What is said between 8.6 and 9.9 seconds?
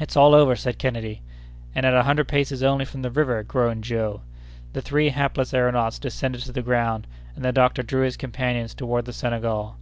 toward the Senegal.